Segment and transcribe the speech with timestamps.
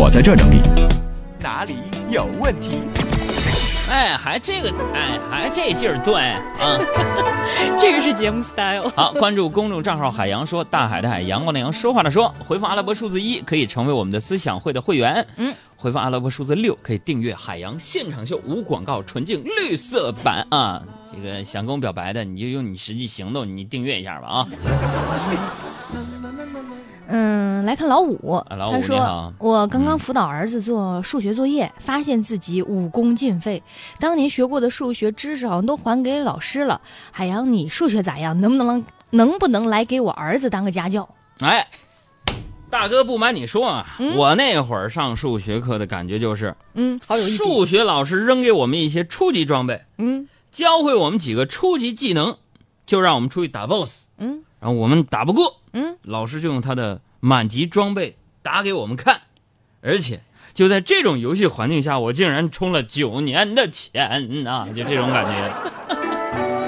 [0.00, 0.60] 我在这整理。
[1.40, 1.74] 哪里
[2.08, 2.78] 有问题？
[3.90, 6.14] 哎，还这个，哎，还这劲儿对
[6.60, 6.78] 啊！
[7.80, 8.88] 这个是节目 style。
[8.94, 15.26] 好，关注公众账号“海洋说”，大海的海，阳光的阳，说话的说，回复阿拉伯数字一可以成为我们的思想会的会员。
[15.36, 20.80] 嗯，回复阿拉伯数字六可以订阅《海洋现场秀》无广告纯净绿色版啊！
[21.12, 24.46] 这个想跟我表白的，你就用你实际行动，你订阅一下吧啊！
[27.10, 33.62] 嗯，来看老五，啊老五他说你好我刚刚辅导儿子做数学作业，发现自己武功尽废，
[33.98, 36.80] 当年学过的数学知识好像都还给老师了。
[37.10, 38.38] 海洋，你数学咋样？
[38.40, 41.08] 能不能能不能来给我儿子当个家教？
[41.40, 41.66] 哎，
[42.68, 52.36] 大哥，不瞒你说啊，嗯我那会儿上数学课的感觉就是，嗯，好有数学老师扔给我们一些初级装备，嗯教会我们几个初级技能，
[52.84, 54.02] 就让我们出去打 BOSS。
[54.18, 59.22] 嗯然后我们打不过，嗯，老师就用他的满级装备打给我们看，
[59.80, 60.22] 而且
[60.52, 64.66] 就在这种游戏环境下，我竟然充了九年的钱啊！
[64.74, 66.67] 就这种感觉。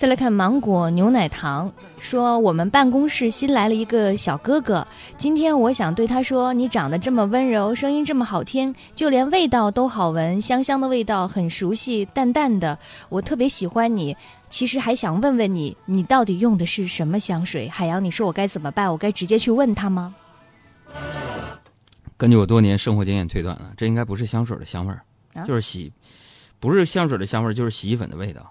[0.00, 12.78] 再来看芒果牛奶糖，说我们办公室新来了一个小哥哥，今天我想对他说，你长得这么温柔，声音这么好听，就连味道都好闻，香香的味道很熟悉，淡淡的，
[13.10, 14.16] 我特别喜欢你。
[14.48, 17.68] 其实还想问问你，你到底用的是什么香水？
[17.68, 18.90] 海洋，你说我该怎么办？
[18.90, 20.14] 我该直接去问他吗？
[22.16, 25.02] 根据我多年生活经验推断啊，这应该不是香水的香味儿，
[25.34, 25.92] 啊就是洗，
[26.58, 28.50] 不是香水的香味儿，就是洗衣粉的味道。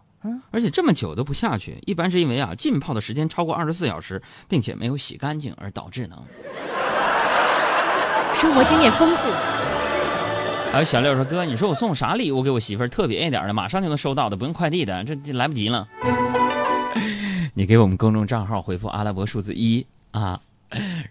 [0.52, 6.17] 嗯，而且这么久都不下去，一般是因为啊浸泡的时间超过二十四小时，并且没有洗干净而导致呢。
[8.33, 9.30] 生活经验丰富，
[10.72, 15.88] 还有小六说：“哥，你说我送啥礼物给我媳妇儿特别一点的，马上就能收到的，不用快递的，这这来不及了。
[17.53, 20.39] ”你给我们公众账号回复阿拉伯数字一啊，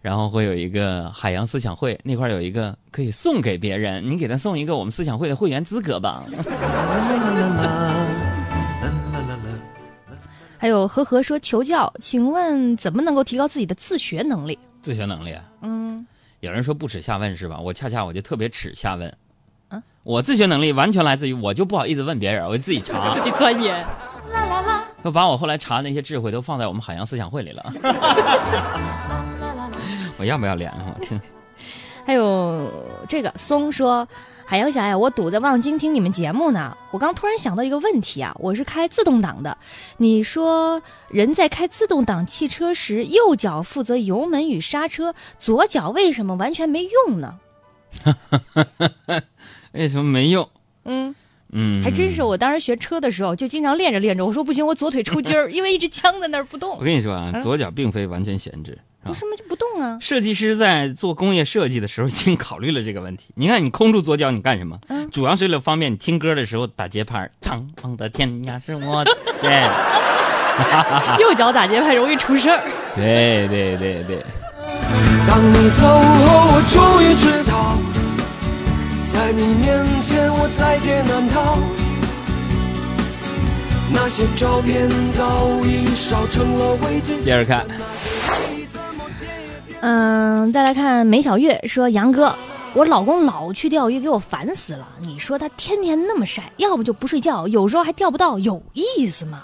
[0.01, 6.25] 然后会有一个海洋思想会那块有一个可以送给别人，你给他送一个我们思想会的会员资格吧。
[10.59, 14.59] 还有和和说求教，请问怎么能够提高自己的自学能力？
[14.83, 16.05] 自学能力啊，嗯，
[16.41, 17.59] 有人说不耻下问是吧？
[17.59, 19.17] 我恰恰我就特别耻下问。
[19.71, 23.15] 嗯，我自学能力完全来自于我就不好意思问别人，我就自己查。
[23.17, 23.87] 自己钻研。
[25.05, 27.73] 就把我后来查的那些智慧都放在我们海洋思想会里了。
[30.19, 30.93] 我要不要脸啊？
[30.99, 31.21] 我天！
[32.09, 32.73] 还有
[33.07, 34.09] 这个松说，
[34.47, 36.75] 海洋侠呀，我堵在望京听你们节目呢。
[36.91, 39.59] 我刚突然想到一个问题啊，我是开自动挡的，
[39.99, 40.81] 你说
[41.11, 47.39] 人在开自动挡汽车时，右脚负责油门与刹车，左脚为什么完全没用呢？
[49.73, 50.49] 为什么没用？
[50.87, 51.15] 嗯，
[51.53, 52.23] 嗯，还真是。
[52.23, 56.83] 我当时学车的时候，就经常练着练着，我说不行，我左腿抽筋儿， 因为一直僵在那儿不动我。
[56.83, 58.79] 跟你说啊，嗯左脚并非完全闲置。
[59.05, 59.99] 啊为什么就不动啊？
[60.01, 63.31] 设计师在做工业设计的时候已经考虑了这个问题。
[63.37, 64.79] 你看，你空住左脚，你干什么？
[64.89, 67.31] 嗯主要是为了方便你听歌的时候打节拍。
[67.41, 69.17] 苍茫的天涯是我的。
[69.41, 69.63] 对，
[71.23, 72.63] 右脚打节拍容易出事儿。
[72.95, 74.25] 对对对对。
[75.27, 77.79] 当你走后，我终于知道，
[79.13, 81.59] 在你面前我在劫难逃。
[83.91, 87.19] 那些照片早已烧成了灰烬。
[87.21, 87.67] 接着看，
[89.81, 92.37] 嗯，再来看梅小月说：“杨哥，
[92.75, 94.89] 我老公老去钓鱼，给我烦死了。
[95.01, 99.43] 你说他天天那么晒，要不就不睡觉，有时候还钓不到，有意思吗？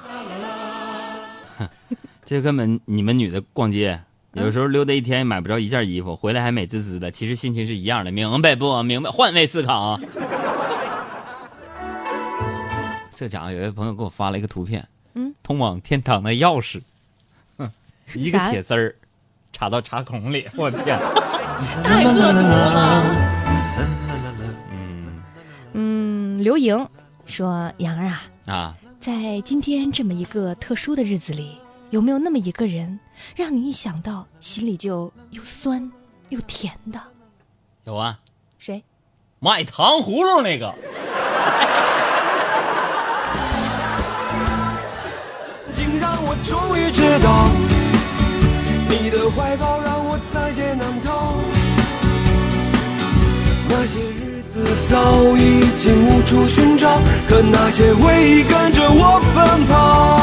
[2.24, 4.00] 这根本你们女的逛街，
[4.32, 8.82] 有时候溜达一天也买不着一件衣服，回来还美滋滋的，其实心情是一样的，明白不？
[8.82, 9.10] 明白？
[9.10, 10.00] 换位思考啊。
[13.14, 16.80] 这家伙有一个朋友给我发了一个图片，嗯，通往天堂的钥匙，
[17.56, 17.70] 哼，
[18.14, 18.96] 一个铁丝儿
[19.54, 20.98] 插到插孔里，我天，
[21.84, 23.04] 太恶毒了。
[24.70, 25.22] 嗯
[25.72, 26.86] 嗯，刘莹
[27.24, 31.56] 说：“杨儿啊，啊，在今天这么一个特殊的日子里，
[31.90, 32.98] 有没有那么一个人，
[33.36, 35.90] 让你一想到心里就又酸
[36.30, 37.00] 又甜的？
[37.84, 38.18] 有啊，
[38.58, 38.82] 谁？
[39.38, 40.74] 卖糖葫芦那个，
[45.72, 47.43] 竟让我终于知道，
[49.04, 51.34] 你的怀抱让我在劫难逃。
[53.68, 56.88] 那些日子早已经无处寻找，
[57.28, 60.13] 可那些回忆跟着我奔跑。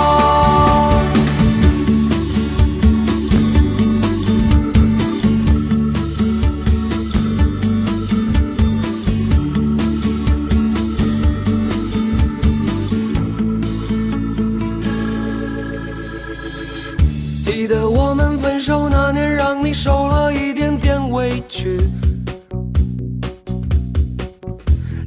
[17.71, 21.79] 得我们分手那年，让你受了一点点委屈。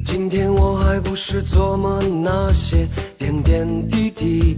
[0.03, 2.87] 今天我还不是琢磨那些
[3.19, 4.57] 点点滴滴。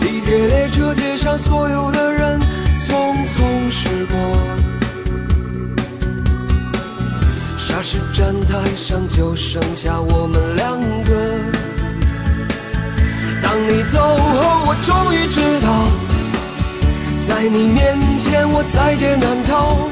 [0.00, 2.40] 地铁列车街上所有的人
[2.84, 4.18] 匆匆驶过，
[7.60, 11.39] 霎时站台上就剩下我们两个。
[13.50, 15.68] 当你走后，我终于知道，
[17.26, 19.90] 在你面前我在劫难逃。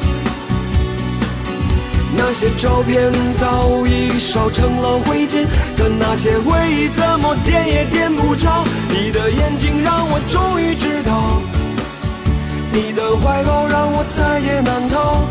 [2.16, 5.44] 那些照片早已烧成了灰烬，
[5.76, 8.62] 可那些回忆怎么点也点不着。
[8.90, 11.42] 你的眼睛让我终于知道，
[12.72, 15.26] 你的怀抱让我在劫难逃。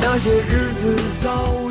[0.00, 1.65] 那些日子早已。